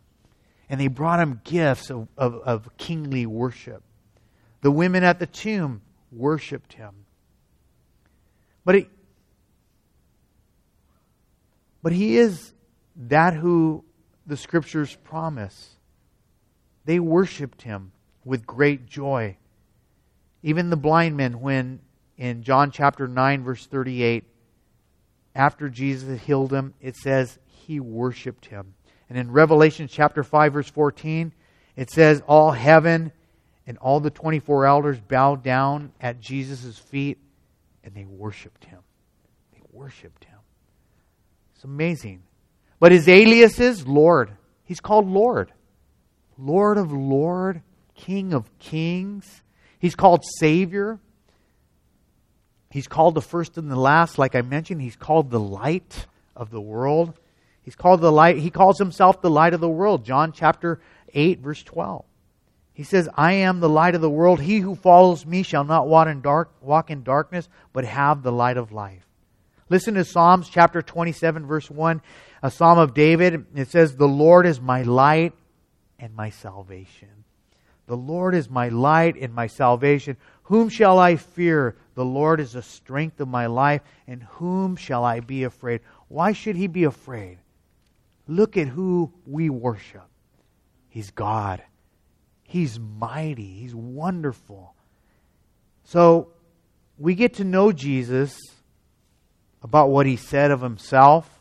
[0.70, 3.82] And they brought him gifts of, of, of kingly worship.
[4.62, 6.94] The women at the tomb worshipped him.
[8.64, 8.90] But he,
[11.82, 12.54] but he is
[12.96, 13.84] that who
[14.28, 15.76] the scriptures promise.
[16.90, 17.92] They worshiped him
[18.26, 19.38] with great joy.
[20.42, 21.82] Even the blind men, when
[22.18, 24.24] in John chapter 9, verse 38,
[25.36, 28.74] after Jesus healed him, it says he worshiped him.
[29.08, 31.32] And in Revelation chapter 5, verse 14,
[31.76, 33.12] it says, All heaven
[33.68, 37.20] and all the 24 elders bowed down at Jesus' feet
[37.84, 38.80] and they worshiped him.
[39.54, 40.40] They worshiped him.
[41.54, 42.24] It's amazing.
[42.80, 44.32] But his alias is Lord.
[44.64, 45.52] He's called Lord.
[46.40, 47.62] Lord of Lord
[47.96, 49.42] King of Kings.
[49.78, 51.00] He's called Savior.
[52.72, 54.82] He's called the first and the last, like I mentioned.
[54.82, 57.14] He's called the light of the world.
[57.62, 58.38] He's called the light.
[58.38, 60.06] He calls himself the light of the world.
[60.06, 60.80] John chapter
[61.14, 62.06] 8, verse 12.
[62.74, 64.40] He says, I am the light of the world.
[64.40, 68.32] He who follows me shall not walk in, dark, walk in darkness, but have the
[68.32, 69.06] light of life.
[69.68, 72.02] Listen to Psalms chapter 27, verse 1,
[72.42, 73.46] a psalm of David.
[73.54, 75.34] It says, The Lord is my light
[76.00, 77.26] and my salvation.
[77.88, 80.18] The Lord is my light and my salvation.
[80.44, 81.76] Whom shall I fear?
[81.96, 85.82] The Lord is the strength of my life, and whom shall I be afraid?
[86.08, 87.40] Why should he be afraid?
[88.28, 90.08] Look at who we worship.
[90.88, 91.64] He's God.
[92.44, 93.54] He's mighty.
[93.60, 94.76] He's wonderful.
[95.84, 96.30] So
[97.00, 98.38] we get to know Jesus
[99.64, 101.39] about what he said of himself,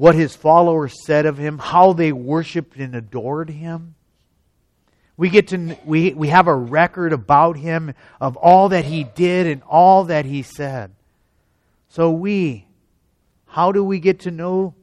[0.00, 3.94] what his followers said of him, how they worshiped and adored him.
[5.18, 9.46] We get to we we have a record about him of all that he did
[9.46, 10.92] and all that he said.
[11.90, 12.64] So we
[13.44, 14.74] how do we get to know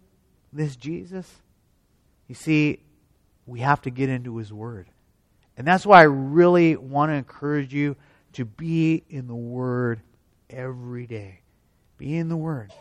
[0.54, 1.28] this Jesus?
[2.28, 2.84] You see,
[3.48, 4.86] we have to get into his word.
[5.58, 7.96] And that's why I really want to encourage you
[8.34, 10.00] to be in the word
[10.48, 11.40] every day.
[11.98, 12.72] Be in the word.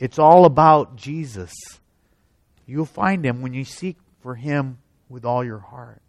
[0.00, 1.52] It's all about Jesus.
[2.66, 6.00] You'll find him when you seek for him with all your heart.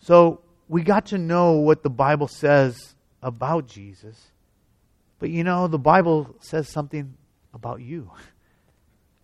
[0.00, 4.30] So we got to know what the Bible says about Jesus.
[5.18, 7.14] But you know, the Bible says something
[7.52, 8.10] about you.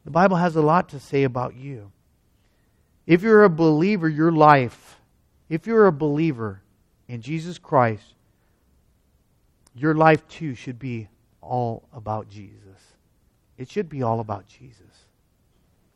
[0.04, 1.90] The Bible has a lot to say about you.
[3.06, 5.00] If you're a believer, your life,
[5.48, 6.60] if you're a believer
[7.08, 8.04] in Jesus Christ,
[9.74, 11.08] your life too should be
[11.40, 12.58] all about Jesus.
[13.56, 14.93] It should be all about Jesus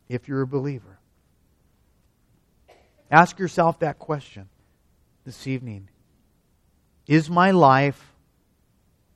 [0.08, 0.98] if you're a believer.
[3.10, 4.48] Ask yourself that question
[5.24, 5.88] this evening
[7.06, 8.12] Is my life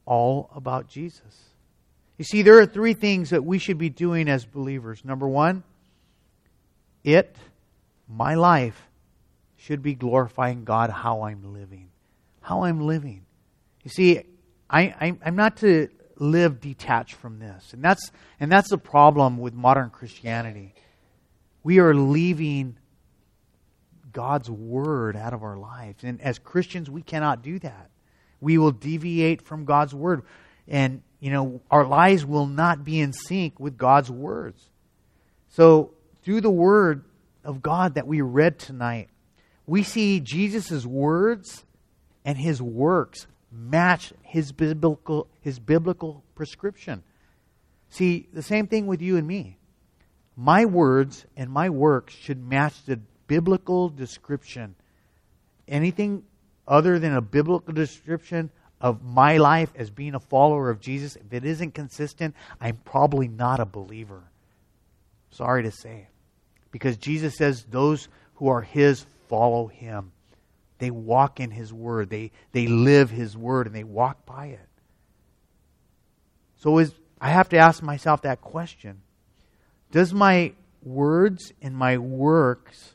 [0.07, 1.53] all about Jesus?
[2.19, 5.05] You see, there are three things that we should be doing as believers.
[5.05, 5.65] Number one,
[7.03, 7.35] it,
[8.09, 8.81] my life,
[9.57, 11.89] should be glorifying God how I'm living.
[12.41, 13.25] How I'm living.
[13.85, 14.21] You see,
[14.69, 17.73] I, am not to live detached from this.
[17.73, 20.75] And that's, and that's the problem with modern Christianity.
[21.63, 22.77] We are leaving
[24.13, 26.05] God's word out of our lives.
[26.05, 27.91] And as Christians, we cannot do that.
[28.41, 30.23] We will deviate from God's word.
[30.69, 34.69] And, you know, our lives will not be in sync with God's words.
[35.51, 37.05] So, through the word
[37.45, 39.09] of God that we read tonight,
[39.67, 41.65] we see Jesus' words
[42.25, 47.03] and his works match his biblical, his biblical prescription.
[47.91, 49.59] See, the same thing with you and me.
[50.37, 54.75] My words and my works should match the biblical description.
[55.69, 56.25] Anything
[56.67, 61.33] other than a biblical description of my life as being a follower of Jesus, if
[61.33, 64.23] it isn't consistent, I'm probably not a believer.
[65.31, 66.09] Sorry to say.
[66.71, 70.13] Because Jesus says those who are His follow Him.
[70.79, 72.11] They walk in His Word.
[72.11, 74.69] They, they live His Word and they walk by it.
[76.57, 79.03] So is, I have to ask myself that question
[79.93, 82.95] Does my words and my works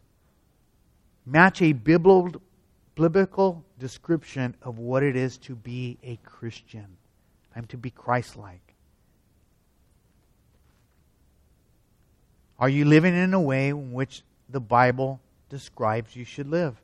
[1.25, 6.97] match a biblical, description of what it is to be a Christian?
[7.55, 8.73] I'm to be Christ like.
[12.60, 16.75] Are you living in a way in which the Bible describes you should live?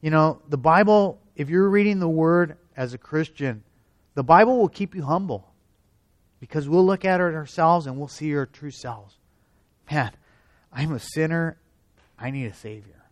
[0.00, 3.64] You know, the Bible, if you're reading the Word as a Christian,
[4.14, 5.47] the Bible will keep you humble
[6.40, 9.16] because we'll look at it ourselves and we'll see our true selves.
[9.90, 10.12] Man,
[10.72, 11.56] I'm a sinner.
[12.18, 13.04] I need a Savior.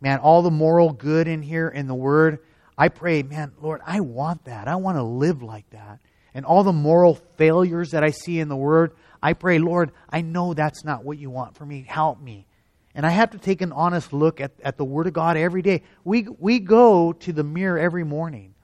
[0.00, 2.40] Man, all the moral good in here in the Word,
[2.76, 4.68] I pray, man, Lord, I want that.
[4.68, 6.00] I want to live like that.
[6.34, 10.20] And all the moral failures that I see in the Word, I pray, Lord, I
[10.20, 11.84] know that's not what you want for me.
[11.88, 12.46] Help me.
[12.94, 15.62] And I have to take an honest look at, at the Word of God every
[15.62, 15.82] day.
[16.04, 18.54] We, we go to the mirror every morning.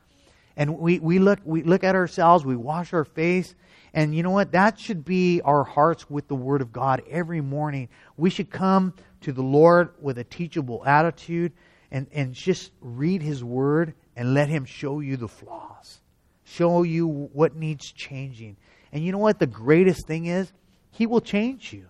[0.56, 3.54] And we, we, look, we look at ourselves, we wash our face.
[3.94, 4.52] And you know what?
[4.52, 7.88] That should be our hearts with the Word of God every morning.
[8.16, 11.52] We should come to the Lord with a teachable attitude
[11.90, 16.00] and, and just read His Word and let Him show you the flaws,
[16.44, 18.56] show you what needs changing.
[18.92, 19.38] And you know what?
[19.38, 20.52] The greatest thing is,
[20.90, 21.86] He will change you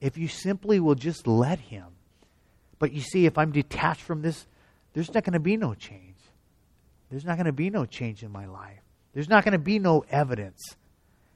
[0.00, 1.86] if you simply will just let Him.
[2.78, 4.46] But you see, if I'm detached from this,
[4.92, 6.11] there's not going to be no change.
[7.12, 8.80] There's not going to be no change in my life.
[9.12, 10.76] There's not going to be no evidence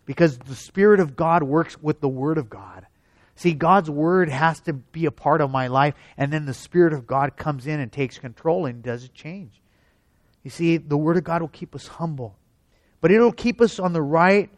[0.07, 2.87] because the Spirit of God works with the Word of God.
[3.35, 6.95] See, God's Word has to be a part of my life, and then the Spirit
[6.95, 9.61] of God comes in and takes control and does a change.
[10.43, 12.39] You see, the Word of God will keep us humble,
[13.03, 14.49] but it'll keep us on the right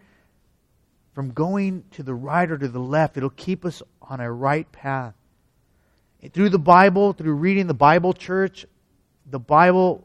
[1.15, 3.17] from going to the right or to the left.
[3.17, 5.15] It'll keep us on a right path.
[6.33, 8.67] Through the Bible, through reading the Bible church,
[9.29, 10.05] the Bible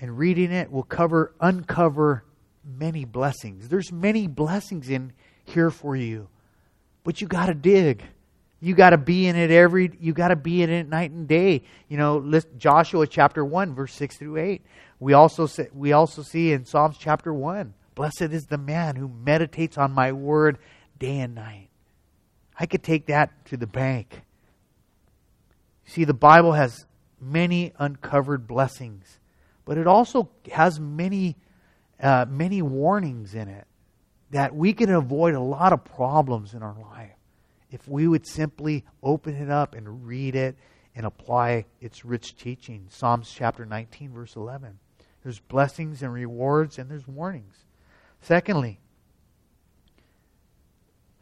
[0.00, 2.24] and reading it will cover uncover
[2.64, 3.68] many blessings.
[3.68, 5.12] There's many blessings in
[5.44, 6.28] here for you.
[7.04, 8.02] But you got to dig.
[8.60, 11.28] You got to be in it every you got to be in it night and
[11.28, 11.62] day.
[11.88, 14.62] You know, list Joshua chapter 1 verse 6 through 8.
[14.98, 19.08] We also see, we also see in Psalms chapter 1 Blessed is the man who
[19.08, 20.58] meditates on my word
[20.98, 21.68] day and night.
[22.58, 24.22] I could take that to the bank.
[25.86, 26.86] See, the Bible has
[27.20, 29.18] many uncovered blessings,
[29.66, 31.36] but it also has many,
[32.00, 33.66] uh, many warnings in it
[34.30, 37.10] that we can avoid a lot of problems in our life
[37.70, 40.56] if we would simply open it up and read it
[40.94, 42.86] and apply its rich teaching.
[42.88, 44.78] Psalms chapter 19, verse 11.
[45.22, 47.56] There's blessings and rewards, and there's warnings.
[48.22, 48.78] Secondly,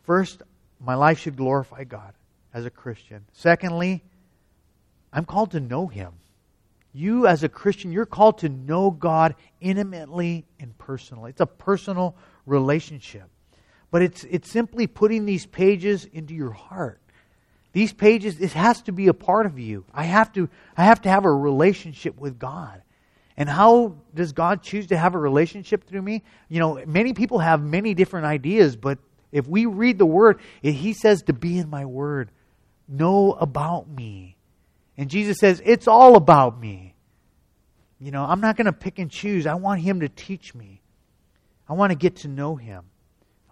[0.02, 0.42] first,
[0.78, 2.12] my life should glorify God
[2.52, 3.24] as a Christian.
[3.32, 4.04] Secondly,
[5.12, 6.12] I'm called to know Him.
[6.94, 11.30] You, as a Christian, you're called to know God intimately and personally.
[11.30, 12.16] It's a personal
[12.46, 13.24] relationship.
[13.90, 17.00] But it's, it's simply putting these pages into your heart.
[17.72, 19.84] These pages, it has to be a part of you.
[19.92, 22.80] I have to, I have to have a relationship with God.
[23.36, 26.22] And how does God choose to have a relationship through me?
[26.48, 28.98] You know, many people have many different ideas, but
[29.34, 32.30] If we read the Word, He says to be in my Word.
[32.86, 34.33] Know about me.
[34.96, 36.94] And Jesus says, it's all about me.
[37.98, 39.46] You know, I'm not going to pick and choose.
[39.46, 40.82] I want Him to teach me.
[41.68, 42.84] I want to get to know Him.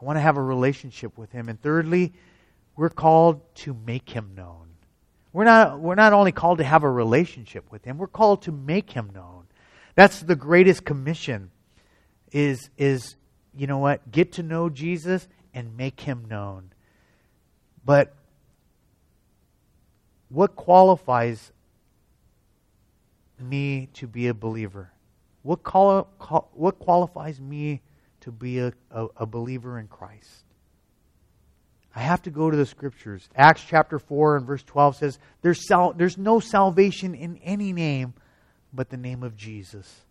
[0.01, 1.49] I want to have a relationship with Him.
[1.49, 2.13] And thirdly,
[2.77, 4.69] we're called to make Him known.
[5.33, 8.53] We're not, we're not only called to have a relationship with Him, we're called to
[8.53, 9.45] make Him known.
[9.95, 11.51] That's the greatest commission
[12.31, 13.17] is, is
[13.55, 14.11] you know what?
[14.11, 16.73] Get to know Jesus and make Him known.
[17.85, 18.15] But
[20.33, 21.53] what qualifies
[23.39, 24.91] me to be a believer?
[25.43, 26.07] What, quali-
[26.53, 27.83] what qualifies me
[28.21, 30.45] to be a, a, a believer in Christ?
[31.95, 33.29] I have to go to the scriptures.
[33.37, 38.15] Acts chapter 4 and verse 12 says, There's, sal- there's no salvation in any name
[38.73, 40.03] but the name of Jesus.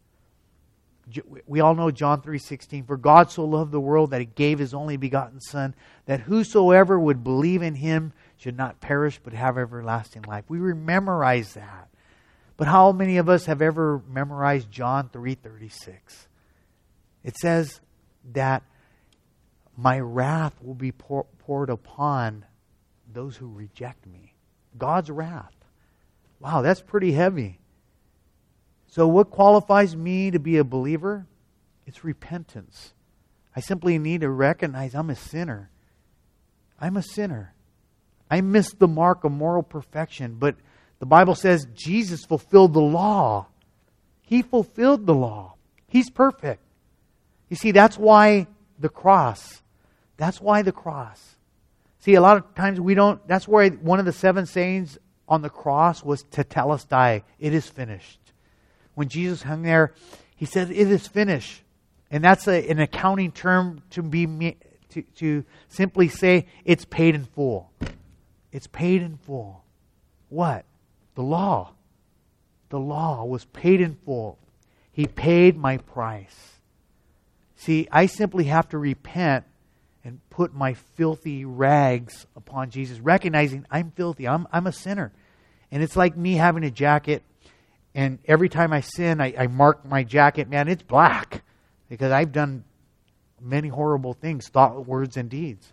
[1.48, 4.74] We all know John 3:16 for God so loved the world that he gave his
[4.74, 5.74] only begotten son
[6.06, 10.46] that whosoever would believe in him should not perish but have everlasting life.
[10.50, 11.90] We memorize that.
[12.58, 16.28] But how many of us have ever memorized John 3:36?
[17.24, 17.82] It says
[18.34, 18.64] that
[19.78, 22.46] my wrath will be pour, poured upon
[23.12, 24.34] those who reject me.
[24.76, 25.54] God's wrath.
[26.40, 27.60] Wow, that's pretty heavy.
[28.88, 31.28] So, what qualifies me to be a believer?
[31.86, 32.96] It's repentance.
[33.56, 35.70] I simply need to recognize I'm a sinner.
[36.80, 37.54] I'm a sinner.
[38.32, 40.56] I missed the mark of moral perfection, but
[41.00, 43.48] the Bible says Jesus fulfilled the law.
[44.22, 45.56] He fulfilled the law.
[45.88, 46.64] He's perfect.
[47.50, 48.48] You see, that's why
[48.80, 49.62] the cross.
[50.16, 51.36] That's why the cross.
[52.00, 55.42] See, a lot of times we don't, that's why one of the seven sayings on
[55.42, 57.24] the cross was tetelestai.
[57.38, 58.20] It is finished.
[58.96, 59.94] When Jesus hung there,
[60.38, 61.64] he said, It is finished.
[62.10, 64.56] And that's a, an accounting term to be
[64.90, 67.72] to, to simply say it's paid in full.
[68.52, 69.64] It's paid in full.
[70.30, 70.66] What?
[71.16, 71.72] The law.
[72.70, 74.38] The law was paid in full.
[74.92, 76.60] He paid my price.
[77.56, 79.46] See, I simply have to repent
[80.04, 84.28] and put my filthy rags upon Jesus, recognizing I'm filthy.
[84.28, 85.12] I'm, I'm a sinner.
[85.72, 87.24] And it's like me having a jacket,
[87.94, 90.50] and every time I sin, I, I mark my jacket.
[90.50, 91.44] Man, it's black
[91.88, 92.64] because I've done
[93.40, 95.72] many horrible things, thought, words, and deeds.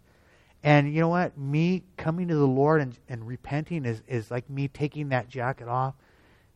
[0.63, 1.39] And you know what?
[1.39, 5.69] Me coming to the Lord and, and repenting is, is like me taking that jacket
[5.69, 5.95] off,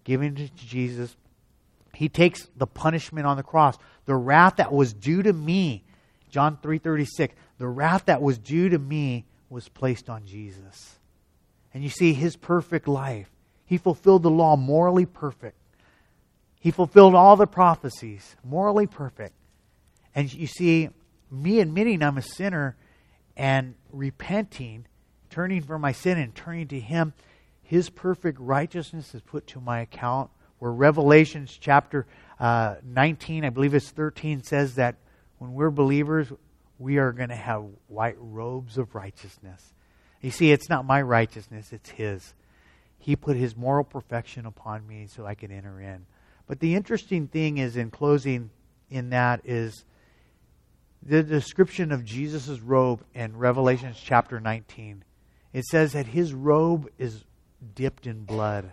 [0.05, 1.17] giving it to Jesus,
[1.95, 3.77] he takes the punishment on the cross.
[4.07, 5.85] The wrath that was due to me,
[6.31, 10.99] John 3:36, the wrath that was due to me was placed on Jesus.
[11.75, 13.31] And you see his perfect life.
[13.67, 15.57] He fulfilled the law morally perfect.
[16.59, 19.35] He fulfilled all the prophecies, morally perfect.
[20.15, 20.91] And you see,
[21.31, 22.77] me admitting I'm a sinner
[23.37, 24.87] and repenting,
[25.31, 27.13] turning from my sin and turning to Him,
[27.63, 32.07] His perfect righteousness is put to my account where Revelations chapter
[32.39, 34.95] uh, 19, I believe it's 13, says that
[35.39, 36.33] when we're believers,
[36.79, 39.75] we are going to have white robes of righteousness.
[40.21, 42.35] You see, it's not my righteousness, it's His.
[42.99, 46.07] He put His moral perfection upon me so I could enter in.
[46.47, 48.51] But the interesting thing is, in closing,
[48.89, 49.85] in that is
[51.05, 55.05] the description of Jesus' robe in Revelations chapter 19.
[55.53, 57.25] It says that his robe is
[57.75, 58.73] dipped in blood.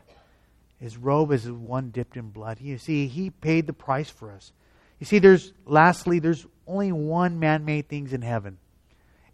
[0.80, 2.60] His robe is one dipped in blood.
[2.62, 4.52] You see, he paid the price for us.
[5.00, 8.58] You see, there's lastly, there's only one man-made things in heaven.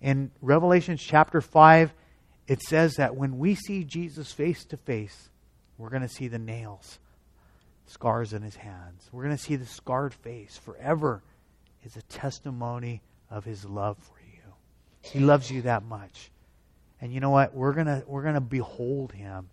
[0.02, 1.94] In Revelation chapter 5,
[2.48, 5.30] it says that when we see Jesus face to face,
[5.78, 7.00] we're going to see the nails,
[7.88, 9.10] scars in his hands.
[9.12, 11.22] We're going to see the scarred face forever
[11.86, 14.42] is a testimony of his love for you.
[15.02, 16.32] He loves you that much.
[17.00, 17.54] And you know what?
[17.54, 19.50] We're going we're going to behold him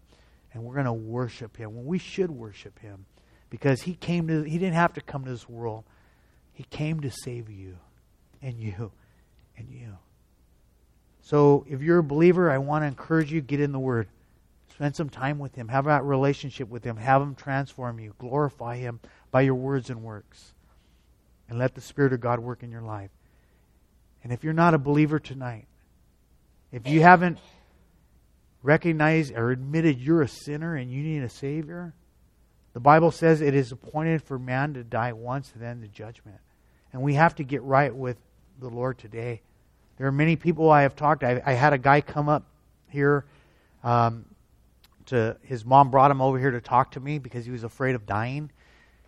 [0.52, 1.74] and we're going to worship him.
[1.74, 3.04] When we should worship him
[3.50, 5.84] because he came to he didn't have to come to this world.
[6.52, 7.76] He came to save you
[8.40, 8.92] and you
[9.58, 9.98] and you.
[11.20, 14.08] So if you're a believer i want to encourage you get in the word.
[14.70, 15.68] Spend some time with him.
[15.68, 16.96] Have that relationship with him.
[16.96, 18.14] Have him transform you.
[18.18, 20.54] Glorify him by your words and works
[21.48, 23.10] and let the spirit of god work in your life
[24.22, 25.66] and if you're not a believer tonight
[26.72, 27.38] if you haven't
[28.62, 31.92] recognized or admitted you're a sinner and you need a Savior,
[32.72, 36.38] the Bible says it is appointed for man to die once and then the judgment.
[36.92, 38.16] And we have to get right with
[38.60, 39.42] the Lord today.
[39.98, 41.22] There are many people I have talked.
[41.22, 42.44] I, I had a guy come up
[42.88, 43.24] here.
[43.84, 44.24] Um,
[45.06, 47.96] to his mom brought him over here to talk to me because he was afraid
[47.96, 48.50] of dying.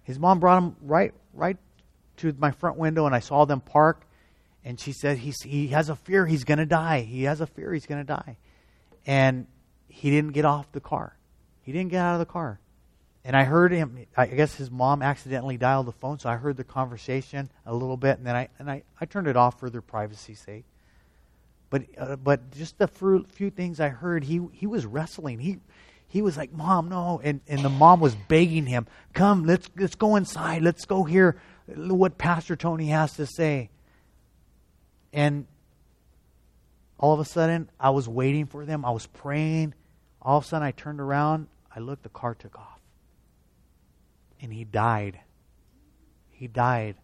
[0.03, 1.57] His mom brought him right right
[2.19, 4.07] to my front window, and I saw them park.
[4.65, 7.03] And she said he's, he has a fear he's going to die.
[7.03, 8.39] He has a fear he's going to die.
[9.07, 9.47] And
[9.89, 11.17] he didn't get off the car.
[11.63, 12.59] He didn't get out of the car.
[13.27, 16.59] And I heard him, I guess his mom accidentally dialed the phone, so I heard
[16.59, 19.71] the conversation a little bit, and then I, and I, I turned it off for
[19.71, 20.65] their privacy's sake.
[21.71, 25.39] But, uh, but just the few things I heard, he, he was wrestling.
[25.39, 25.59] He,
[26.07, 27.21] he was like, Mom, no.
[27.25, 30.63] And, and the mom was begging him, Come, let's, let's go inside.
[30.63, 33.71] Let's go hear what Pastor Tony has to say.
[35.13, 35.47] And
[36.99, 38.85] all of a sudden, I was waiting for them.
[38.85, 39.75] I was praying.
[40.21, 41.49] All of a sudden, I turned around.
[41.75, 42.75] I looked, the car took off
[44.45, 45.19] and he died.
[46.33, 46.97] He died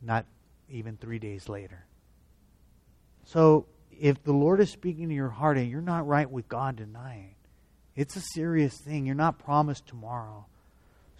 [0.00, 0.24] not
[0.70, 1.84] even three days later.
[3.24, 3.66] So,
[4.00, 7.34] if the Lord is speaking to your heart and you're not right with God tonight,
[7.94, 9.04] it's a serious thing.
[9.04, 10.46] You're not promised tomorrow.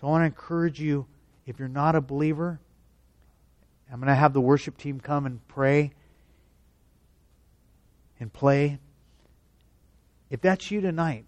[0.01, 1.07] So, I want to encourage you
[1.47, 2.59] if you're not a believer,
[3.91, 5.93] I'm going to have the worship team come and pray
[8.19, 8.79] and play.
[10.31, 11.25] If that's you tonight,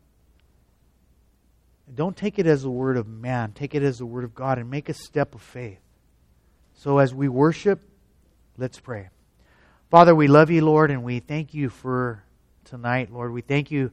[1.94, 3.52] don't take it as a word of man.
[3.52, 5.78] Take it as a word of God and make a step of faith.
[6.74, 7.80] So as we worship,
[8.56, 9.08] let's pray.
[9.90, 12.22] Father, we love you, Lord, and we thank you for
[12.64, 13.32] tonight, Lord.
[13.32, 13.90] We thank you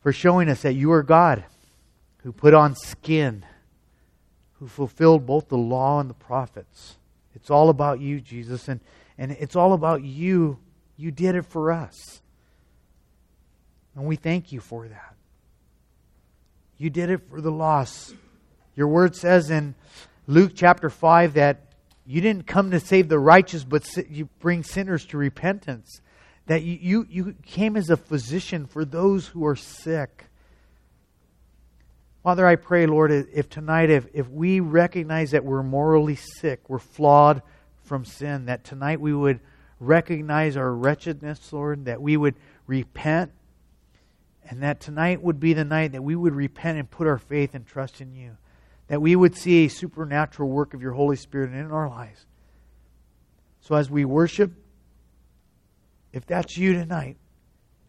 [0.00, 1.44] for showing us that you are God
[2.18, 3.44] who put on skin,
[4.58, 6.96] who fulfilled both the law and the prophets.
[7.34, 8.80] It's all about you, Jesus, and,
[9.18, 10.58] and it's all about you.
[10.96, 12.22] You did it for us.
[13.94, 15.14] And we thank you for that.
[16.78, 18.14] You did it for the lost.
[18.74, 19.74] Your word says in
[20.26, 21.60] Luke chapter 5 that
[22.06, 26.00] you didn't come to save the righteous, but you bring sinners to repentance.
[26.46, 30.26] That you, you, you came as a physician for those who are sick.
[32.26, 36.80] Father, I pray, Lord, if tonight, if, if we recognize that we're morally sick, we're
[36.80, 37.40] flawed
[37.84, 39.38] from sin, that tonight we would
[39.78, 42.34] recognize our wretchedness, Lord, that we would
[42.66, 43.30] repent
[44.42, 47.54] and that tonight would be the night that we would repent and put our faith
[47.54, 48.36] and trust in you.
[48.88, 52.26] That we would see a supernatural work of your Holy Spirit in our lives.
[53.60, 54.50] So as we worship,
[56.12, 57.18] if that's you tonight,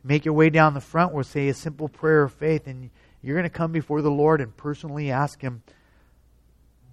[0.04, 1.12] make your way down the front.
[1.12, 4.42] We'll say a simple prayer of faith, and you're going to come before the Lord
[4.42, 5.64] and personally ask Him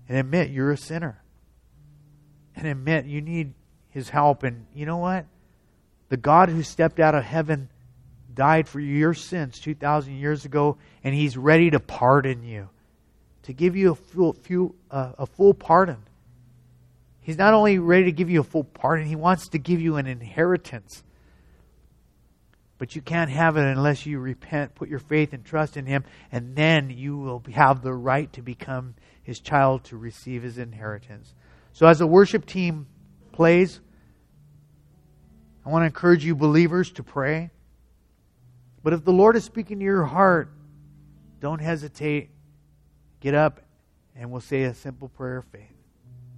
[0.08, 1.20] and admit you're a sinner.
[2.56, 3.54] And admit you need
[3.90, 4.42] His help.
[4.42, 5.26] And you know what?
[6.08, 7.68] The God who stepped out of heaven
[8.34, 12.68] died for your sins 2,000 years ago, and He's ready to pardon you,
[13.44, 14.36] to give you a full,
[14.90, 15.98] uh, a full pardon.
[17.20, 19.96] He's not only ready to give you a full pardon, He wants to give you
[19.96, 21.02] an inheritance.
[22.78, 26.04] But you can't have it unless you repent, put your faith and trust in Him,
[26.32, 31.34] and then you will have the right to become His child to receive His inheritance.
[31.72, 32.86] So, as the worship team
[33.32, 33.80] plays,
[35.64, 37.50] I want to encourage you, believers, to pray.
[38.82, 40.50] But if the Lord is speaking to your heart,
[41.40, 42.30] don't hesitate.
[43.20, 43.62] Get up
[44.14, 45.72] and we'll say a simple prayer of faith.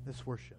[0.07, 0.57] Let's worship.